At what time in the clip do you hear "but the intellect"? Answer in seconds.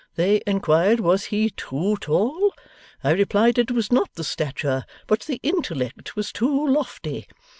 5.05-6.15